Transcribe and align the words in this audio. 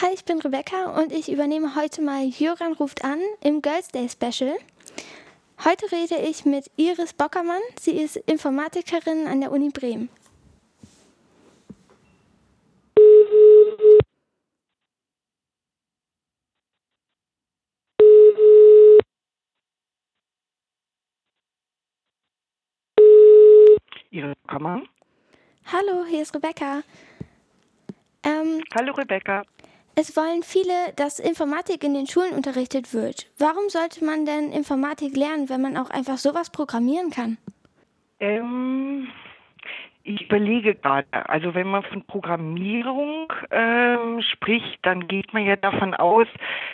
Hi, 0.00 0.14
ich 0.14 0.24
bin 0.24 0.40
Rebecca 0.40 0.96
und 0.96 1.10
ich 1.10 1.28
übernehme 1.28 1.74
heute 1.74 2.02
mal 2.02 2.24
Jöran 2.24 2.72
ruft 2.74 3.02
an 3.02 3.18
im 3.42 3.60
Girls 3.62 3.88
Day 3.88 4.08
Special. 4.08 4.56
Heute 5.64 5.90
rede 5.90 6.18
ich 6.18 6.44
mit 6.44 6.70
Iris 6.76 7.12
Bockermann. 7.14 7.60
Sie 7.80 8.00
ist 8.00 8.14
Informatikerin 8.14 9.26
an 9.26 9.40
der 9.40 9.50
Uni 9.50 9.70
Bremen. 9.70 10.08
Iris 24.10 24.36
Bockermann. 24.44 24.88
Hallo, 25.72 26.04
hier 26.08 26.22
ist 26.22 26.32
Rebecca. 26.36 26.84
Ähm, 28.22 28.62
Hallo 28.76 28.92
Rebecca. 28.92 29.42
Es 30.00 30.16
wollen 30.16 30.44
viele, 30.44 30.92
dass 30.94 31.18
Informatik 31.18 31.82
in 31.82 31.92
den 31.92 32.06
Schulen 32.06 32.32
unterrichtet 32.32 32.94
wird. 32.94 33.26
Warum 33.36 33.68
sollte 33.68 34.04
man 34.04 34.24
denn 34.24 34.52
Informatik 34.52 35.16
lernen, 35.16 35.48
wenn 35.48 35.60
man 35.60 35.76
auch 35.76 35.90
einfach 35.90 36.18
sowas 36.18 36.50
programmieren 36.50 37.10
kann? 37.10 37.36
Ähm, 38.20 39.08
ich 40.04 40.22
überlege 40.22 40.76
gerade, 40.76 41.08
also 41.10 41.52
wenn 41.52 41.66
man 41.66 41.82
von 41.82 42.04
Programmierung 42.04 43.32
ähm, 43.50 44.22
spricht, 44.22 44.78
dann 44.82 45.08
geht 45.08 45.34
man 45.34 45.44
ja 45.44 45.56
davon 45.56 45.94
aus, 45.94 46.28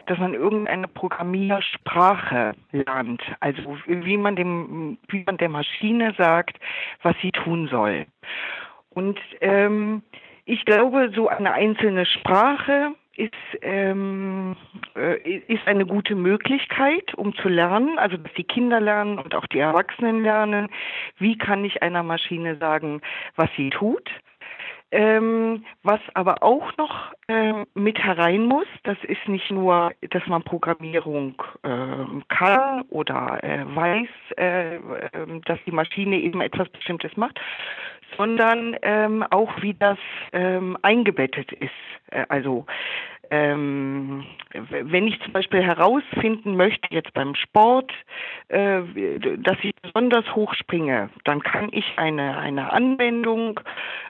dass 0.05 0.19
man 0.19 0.35
irgendeine 0.35 0.87
Programmiersprache 0.87 2.53
lernt. 2.73 3.23
Also 3.41 3.79
wie 3.87 4.19
man 4.19 4.37
dem, 4.37 4.99
wie 5.09 5.25
man 5.25 5.39
der 5.39 5.49
Maschine 5.49 6.13
sagt, 6.19 6.59
was 7.03 7.17
sie 7.23 7.33
tun 7.33 7.69
soll. 7.69 8.05
Und 8.91 9.19
ähm, 9.41 10.03
ich 10.45 10.67
glaube, 10.67 11.11
so 11.15 11.29
eine 11.29 11.55
einzelne 11.55 12.05
Sprache 12.05 12.95
ist, 13.17 13.33
ähm, 13.63 14.57
äh, 14.97 15.39
ist 15.47 15.67
eine 15.67 15.87
gute 15.87 16.15
Möglichkeit, 16.15 17.15
um 17.15 17.35
zu 17.37 17.49
lernen, 17.49 17.99
also 17.99 18.17
dass 18.17 18.33
die 18.35 18.45
Kinder 18.45 18.81
lernen 18.81 19.19
und 19.19 19.35
auch 19.35 19.47
die 19.47 19.59
Erwachsenen 19.59 20.23
lernen, 20.23 20.69
wie 21.19 21.39
kann 21.39 21.65
ich 21.65 21.83
einer 21.83 22.03
Maschine 22.03 22.57
sagen, 22.57 23.01
was 23.37 23.49
sie 23.57 23.71
tut. 23.71 24.11
Ähm, 24.97 25.65
was 25.83 25.99
aber 26.15 26.45
auch 26.45 26.77
noch 26.77 27.13
ähm, 27.27 27.67
mit 27.75 27.99
herein 27.99 28.47
muss, 28.47 28.69
das 28.85 28.97
ist 29.03 29.27
nicht 29.27 29.51
nur, 29.51 29.91
dass 30.11 30.25
man 30.29 30.45
Programmierung 30.45 31.43
ähm, 31.65 32.23
kann 32.29 32.83
oder 32.91 33.43
äh, 33.43 33.65
weiß, 33.75 34.09
äh, 34.37 34.77
äh, 34.77 34.81
dass 35.47 35.59
die 35.67 35.73
Maschine 35.73 36.21
eben 36.21 36.41
etwas 36.41 36.69
Bestimmtes 36.69 37.17
macht, 37.17 37.41
sondern 38.17 38.77
ähm, 38.83 39.23
auch 39.31 39.51
wie 39.61 39.75
das 39.75 39.99
ähm, 40.33 40.77
eingebettet 40.83 41.53
ist. 41.53 41.71
Äh, 42.11 42.25
also 42.29 42.67
ähm, 43.31 44.25
wenn 44.53 45.07
ich 45.07 45.21
zum 45.21 45.33
Beispiel 45.33 45.63
herausfinden 45.63 46.57
möchte, 46.57 46.89
jetzt 46.91 47.13
beim 47.15 47.35
Sport, 47.35 47.93
äh, 48.49 48.83
dass 49.39 49.57
ich 49.63 49.75
besonders 49.83 50.25
hoch 50.35 50.55
springe, 50.55 51.11
dann 51.25 51.43
kann 51.43 51.69
ich 51.73 51.85
eine, 51.97 52.39
eine 52.39 52.73
Anwendung 52.73 53.61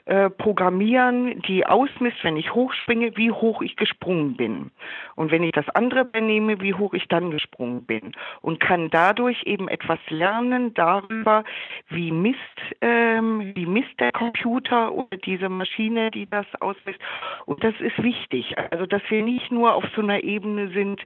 äh, 0.05 0.29
programmieren, 0.29 1.41
die 1.43 1.65
ausmisst, 1.65 2.23
wenn 2.23 2.37
ich 2.37 2.53
hochspringe, 2.53 3.17
wie 3.17 3.31
hoch 3.31 3.61
ich 3.61 3.75
gesprungen 3.75 4.35
bin. 4.35 4.71
Und 5.15 5.31
wenn 5.31 5.43
ich 5.43 5.51
das 5.51 5.67
andere 5.69 6.05
benehme, 6.05 6.61
wie 6.61 6.73
hoch 6.73 6.93
ich 6.93 7.07
dann 7.07 7.31
gesprungen 7.31 7.85
bin. 7.85 8.11
Und 8.41 8.59
kann 8.59 8.89
dadurch 8.89 9.43
eben 9.43 9.67
etwas 9.67 9.99
lernen 10.09 10.73
darüber, 10.73 11.43
wie 11.89 12.11
misst, 12.11 12.39
ähm, 12.81 13.51
wie 13.55 13.65
misst 13.65 13.99
der 13.99 14.11
Computer 14.11 14.91
oder 14.91 15.17
diese 15.17 15.49
Maschine, 15.49 16.11
die 16.11 16.29
das 16.29 16.45
ausmisst. 16.59 16.99
Und 17.45 17.63
das 17.63 17.73
ist 17.79 18.01
wichtig. 18.01 18.55
Also, 18.71 18.85
dass 18.85 19.01
wir 19.09 19.21
nicht 19.21 19.51
nur 19.51 19.73
auf 19.73 19.85
so 19.95 20.01
einer 20.01 20.23
Ebene 20.23 20.69
sind, 20.69 21.01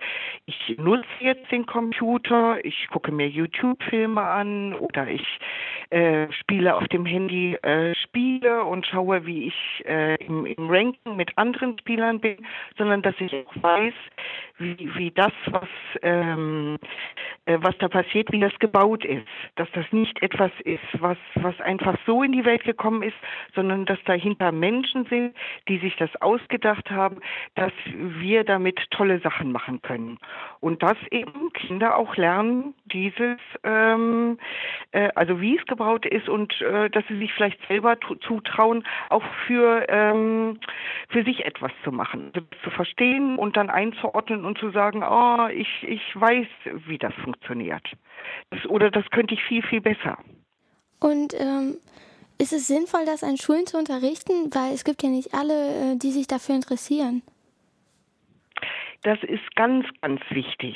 ich 0.46 0.78
nutze 0.78 1.08
jetzt 1.20 1.52
den 1.52 1.66
Computer, 1.66 2.64
ich 2.64 2.88
gucke 2.90 3.12
mir 3.12 3.28
YouTube-Filme 3.28 4.22
an 4.22 4.74
oder 4.74 5.08
ich 5.08 5.26
äh, 5.90 6.32
spiele 6.32 6.76
auf 6.76 6.88
dem 6.88 7.06
Handy 7.06 7.56
äh, 7.56 7.96
Spiele 7.96 8.64
und 8.64 8.86
schaue, 8.86 9.26
wie 9.26 9.48
ich 9.48 9.86
äh, 9.86 10.16
im, 10.24 10.46
im 10.46 10.70
Ranking 10.70 11.16
mit 11.16 11.38
anderen 11.38 11.78
Spielern 11.80 12.20
bin, 12.20 12.38
sondern 12.78 13.02
dass 13.02 13.16
ich 13.20 13.34
auch 13.34 13.64
weiß, 13.64 13.94
wie, 14.60 14.90
wie 14.96 15.12
das, 15.12 15.32
was, 15.48 15.70
ähm, 16.02 16.78
äh, 17.46 17.58
was 17.62 17.78
da 17.80 17.88
passiert, 17.88 18.32
wie 18.32 18.40
das 18.40 18.58
gebaut 18.60 19.04
ist. 19.06 19.26
Dass 19.56 19.70
das 19.72 19.86
nicht 19.92 20.22
etwas 20.22 20.52
ist, 20.64 20.80
was, 21.00 21.18
was 21.36 21.60
einfach 21.62 21.98
so 22.06 22.24
in 22.24 22.32
die 22.32 22.46
Welt 22.46 22.64
gekommen 22.64 23.02
ist, 23.02 23.18
sondern 23.56 23.86
dass 23.86 24.00
dahinter 24.06 24.52
Menschen 24.52 25.06
sind, 25.06 25.36
die 25.68 25.80
sich 25.80 25.96
das 25.96 26.10
ausgedacht 26.22 26.92
haben, 26.92 27.18
dass 27.56 27.74
wir 27.98 28.44
damit 28.44 28.80
tolle 28.92 29.20
Sachen 29.20 29.52
machen 29.52 29.82
können. 29.82 30.18
Und 30.60 30.84
dass 30.84 30.98
eben 31.12 31.52
Kinder 31.54 31.98
auch 31.98 32.16
lernen, 32.16 32.74
dieses, 32.86 33.38
ähm, 33.64 34.38
äh, 34.92 35.10
also 35.16 35.42
wie 35.42 35.58
es 35.58 35.66
gebaut 35.66 36.06
ist 36.06 36.30
und 36.30 36.60
äh, 36.62 36.90
dass 36.90 37.04
sie 37.08 37.18
sich 37.18 37.34
vielleicht 37.34 37.60
selber 37.68 37.98
zutrauen, 38.28 38.84
auch 39.10 39.24
für, 39.48 39.86
ähm, 39.90 40.60
für 41.10 41.24
sich 41.24 41.46
etwas 41.46 41.72
zu 41.84 41.92
machen, 41.92 42.32
also 42.34 42.48
zu 42.64 42.70
verstehen 42.72 43.38
und 43.38 43.58
dann 43.58 43.70
einzuordnen 43.70 44.46
und 44.46 44.58
zu 44.58 44.72
sagen, 44.72 45.04
oh, 45.04 45.48
ich, 45.48 45.84
ich 45.84 46.02
weiß, 46.14 46.48
wie 46.88 46.98
das 46.98 47.14
funktioniert. 47.24 47.88
Das, 48.50 48.66
oder 48.66 48.92
das 48.92 49.10
könnte 49.12 49.34
ich 49.34 49.44
viel, 49.44 49.64
viel 49.64 49.82
besser. 49.82 50.18
Und 51.00 51.34
ähm, 51.40 51.78
ist 52.42 52.54
es 52.54 52.68
sinnvoll, 52.68 53.06
das 53.06 53.24
an 53.24 53.38
Schulen 53.38 53.66
zu 53.66 53.78
unterrichten? 53.78 54.54
Weil 54.54 54.74
es 54.74 54.86
gibt 54.86 55.04
ja 55.04 55.10
nicht 55.10 55.34
alle, 55.34 55.94
äh, 55.94 55.96
die 55.98 56.12
sich 56.12 56.26
dafür 56.26 56.56
interessieren. 56.56 57.22
Das 59.04 59.22
ist 59.24 59.56
ganz, 59.56 59.86
ganz 60.02 60.22
wichtig. 60.30 60.76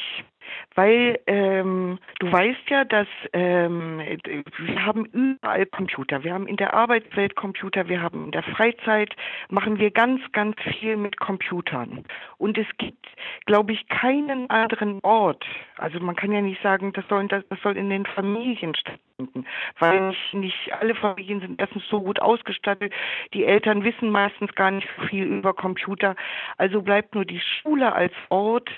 Weil 0.75 1.19
ähm, 1.27 1.99
du 2.19 2.31
weißt 2.31 2.69
ja, 2.69 2.83
dass 2.85 3.07
ähm, 3.33 3.99
wir 3.99 4.85
haben 4.85 5.05
überall 5.05 5.65
Computer. 5.67 6.23
Wir 6.23 6.33
haben 6.33 6.47
in 6.47 6.57
der 6.57 6.73
Arbeitswelt 6.73 7.35
Computer, 7.35 7.87
wir 7.87 8.01
haben 8.01 8.25
in 8.25 8.31
der 8.31 8.43
Freizeit, 8.43 9.15
machen 9.49 9.79
wir 9.79 9.91
ganz, 9.91 10.21
ganz 10.31 10.55
viel 10.79 10.97
mit 10.97 11.19
Computern. 11.19 12.03
Und 12.37 12.57
es 12.57 12.67
gibt, 12.77 13.05
glaube 13.45 13.73
ich, 13.73 13.87
keinen 13.87 14.49
anderen 14.49 14.99
Ort. 15.03 15.45
Also 15.77 15.99
man 15.99 16.15
kann 16.15 16.31
ja 16.31 16.41
nicht 16.41 16.61
sagen, 16.61 16.93
das 16.93 17.05
soll, 17.07 17.27
das, 17.27 17.43
soll 17.61 17.77
in 17.77 17.89
den 17.89 18.05
Familien 18.05 18.75
stattfinden, 18.75 19.12
weil 19.79 20.09
nicht, 20.09 20.33
nicht 20.33 20.73
alle 20.73 20.95
Familien 20.95 21.39
sind 21.39 21.59
erstens 21.59 21.83
so 21.89 22.01
gut 22.01 22.21
ausgestattet. 22.21 22.93
Die 23.33 23.45
Eltern 23.45 23.83
wissen 23.83 24.09
meistens 24.09 24.53
gar 24.55 24.71
nicht 24.71 24.87
so 24.97 25.07
viel 25.07 25.25
über 25.25 25.53
Computer. 25.53 26.15
Also 26.57 26.81
bleibt 26.81 27.13
nur 27.13 27.25
die 27.25 27.39
Schule 27.39 27.93
als 27.93 28.13
Ort, 28.29 28.69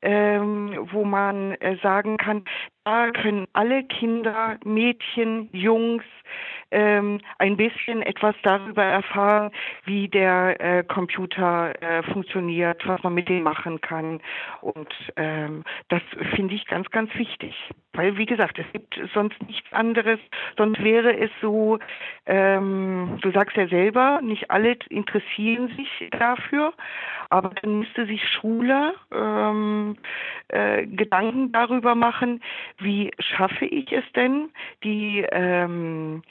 ähm, 0.00 0.88
wo 0.92 1.04
man 1.04 1.52
äh, 1.56 1.76
sagen 1.82 2.16
kann, 2.16 2.44
da 2.84 3.10
können 3.10 3.46
alle 3.52 3.84
Kinder, 3.84 4.58
Mädchen, 4.64 5.48
Jungs 5.52 6.04
ähm, 6.72 7.20
ein 7.38 7.56
bisschen 7.56 8.02
etwas 8.02 8.34
darüber 8.42 8.82
erfahren, 8.82 9.50
wie 9.84 10.08
der 10.08 10.60
äh, 10.60 10.82
Computer 10.82 11.80
äh, 11.82 12.02
funktioniert, 12.02 12.86
was 12.86 13.02
man 13.02 13.14
mit 13.14 13.28
dem 13.28 13.42
machen 13.42 13.80
kann. 13.80 14.20
Und 14.62 14.88
ähm, 15.16 15.64
das 15.88 16.02
finde 16.34 16.54
ich 16.54 16.66
ganz, 16.66 16.90
ganz 16.90 17.14
wichtig. 17.14 17.54
Weil, 17.92 18.16
wie 18.16 18.24
gesagt, 18.24 18.58
es 18.58 18.64
gibt 18.72 18.98
sonst 19.12 19.40
nichts 19.46 19.70
anderes. 19.72 20.18
Sonst 20.56 20.82
wäre 20.82 21.14
es 21.14 21.30
so, 21.42 21.78
ähm, 22.24 23.18
du 23.20 23.30
sagst 23.32 23.56
ja 23.56 23.68
selber, 23.68 24.20
nicht 24.22 24.50
alle 24.50 24.76
interessieren 24.88 25.68
sich 25.76 26.08
dafür, 26.18 26.72
aber 27.28 27.50
dann 27.60 27.80
müsste 27.80 28.06
sich 28.06 28.26
Schule 28.26 28.94
ähm, 29.12 29.96
äh, 30.48 30.86
Gedanken 30.86 31.52
darüber 31.52 31.94
machen, 31.94 32.40
wie 32.82 33.10
schaffe 33.18 33.64
ich 33.66 33.90
es 33.92 34.04
denn, 34.14 34.50
die, 34.84 35.26
ähm, 35.30 36.22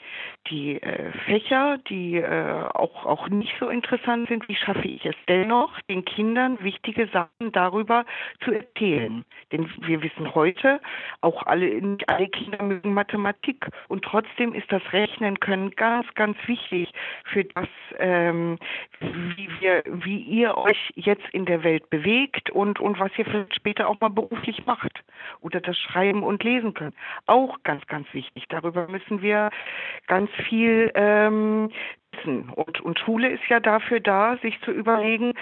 die 0.50 0.82
äh, 0.82 1.12
Fächer, 1.26 1.78
die 1.90 2.16
äh, 2.16 2.64
auch, 2.74 3.06
auch 3.06 3.30
nicht 3.30 3.54
so 3.60 3.70
interessant 3.70 4.28
sind, 4.28 4.48
wie 4.48 4.56
schaffe 4.56 4.88
ich 4.88 5.06
es 5.06 5.16
dennoch, 5.28 5.80
den 5.90 6.04
Kindern 6.06 6.62
wichtige 6.62 7.08
Sachen 7.08 7.52
darüber 7.52 8.06
zu 8.44 8.52
erzählen. 8.52 9.24
Denn 9.52 9.70
wir 9.82 10.02
wissen 10.02 10.34
heute, 10.34 10.82
auch 11.22 11.44
alle, 11.44 11.82
nicht 11.82 12.10
alle 12.10 12.28
Kinder 12.28 12.64
mögen 12.64 12.94
Mathematik 12.94 13.68
und 13.88 14.04
trotzdem 14.04 14.54
ist 14.54 14.72
das 14.72 14.82
Rechnen 14.92 15.40
können 15.40 15.72
ganz, 15.72 16.08
ganz 16.16 16.38
wichtig 16.48 16.92
für 17.26 17.44
das, 17.44 17.68
ähm, 18.00 18.58
wie 19.00 19.50
wir, 19.60 19.84
wie 19.86 20.20
ihr 20.20 20.58
euch 20.58 20.92
jetzt 20.96 21.28
in 21.32 21.46
der 21.46 21.64
Welt 21.64 21.90
bewegt 21.90 22.50
und, 22.50 22.80
und 22.80 23.00
was 23.00 23.12
ihr 23.18 23.26
vielleicht 23.26 23.56
später 23.56 23.88
auch 23.88 24.00
mal 24.00 24.10
beruflich 24.10 24.66
macht. 24.66 25.04
Oder 25.42 25.62
das 25.62 25.78
Schreiben 25.78 26.24
und 26.24 26.44
Lesen 26.44 26.74
können. 26.74 26.96
Auch 27.28 27.62
ganz, 27.64 27.86
ganz 27.88 28.12
wichtig. 28.14 28.46
Darüber 28.50 28.88
müssen 28.88 29.22
wir 29.22 29.52
ganz 30.08 30.31
viel 30.48 30.92
ähm, 30.96 31.70
wissen. 32.12 32.50
Und, 32.50 32.82
und 32.82 33.00
Schule 33.00 33.30
ist 33.30 33.44
ja 33.50 33.60
dafür 33.60 34.00
da, 34.00 34.38
sich 34.38 34.60
zu 34.62 34.72
überlegen, 34.72 35.34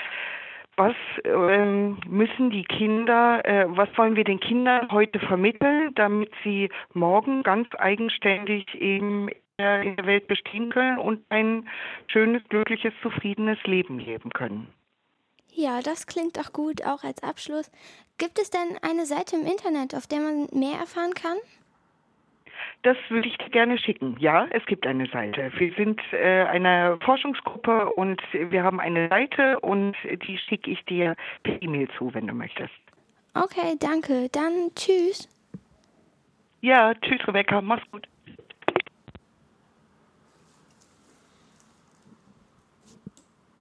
was 0.75 0.95
ähm, 1.25 1.97
müssen 2.07 2.51
die 2.51 2.63
Kinder, 2.63 3.45
äh, 3.45 3.65
was 3.67 3.89
wollen 3.97 4.15
wir 4.15 4.23
den 4.23 4.39
Kindern 4.39 4.89
heute 4.91 5.19
vermitteln, 5.19 5.93
damit 5.95 6.31
sie 6.43 6.69
morgen 6.93 7.43
ganz 7.43 7.67
eigenständig 7.77 8.73
eben 8.75 9.27
in 9.57 9.97
der 9.97 10.05
Welt 10.05 10.27
bestehen 10.27 10.69
können 10.69 10.97
und 10.97 11.25
ein 11.29 11.67
schönes, 12.07 12.41
glückliches, 12.47 12.93
zufriedenes 13.01 13.61
Leben 13.65 13.99
leben 13.99 14.29
können. 14.29 14.67
Ja, 15.51 15.81
das 15.81 16.07
klingt 16.07 16.37
doch 16.37 16.53
gut, 16.53 16.85
auch 16.85 17.03
als 17.03 17.21
Abschluss. 17.23 17.69
Gibt 18.17 18.39
es 18.39 18.49
denn 18.49 18.77
eine 18.81 19.05
Seite 19.05 19.35
im 19.35 19.45
Internet, 19.45 19.95
auf 19.95 20.07
der 20.07 20.21
man 20.21 20.47
mehr 20.53 20.79
erfahren 20.79 21.13
kann? 21.13 21.37
Das 22.83 22.97
würde 23.09 23.27
ich 23.27 23.37
dir 23.37 23.49
gerne 23.49 23.77
schicken. 23.77 24.15
Ja, 24.19 24.47
es 24.51 24.65
gibt 24.65 24.87
eine 24.87 25.07
Seite. 25.07 25.51
Wir 25.57 25.73
sind 25.73 25.99
äh, 26.13 26.43
eine 26.43 26.97
Forschungsgruppe 27.03 27.91
und 27.93 28.21
wir 28.31 28.63
haben 28.63 28.79
eine 28.79 29.09
Seite 29.09 29.59
und 29.59 29.95
die 30.27 30.37
schicke 30.37 30.71
ich 30.71 30.83
dir 30.85 31.15
per 31.43 31.61
E-Mail 31.61 31.89
zu, 31.97 32.13
wenn 32.13 32.27
du 32.27 32.33
möchtest. 32.33 32.73
Okay, 33.33 33.75
danke. 33.79 34.29
Dann 34.31 34.71
tschüss. 34.75 35.27
Ja, 36.61 36.93
tschüss, 36.95 37.25
Rebecca. 37.27 37.61
Mach's 37.61 37.89
gut. 37.91 38.08